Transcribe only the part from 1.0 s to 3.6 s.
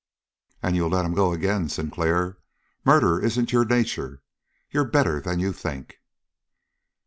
him go again. Sinclair, murder isn't in